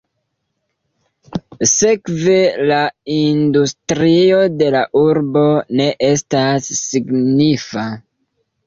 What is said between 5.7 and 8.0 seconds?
ne estas signifa.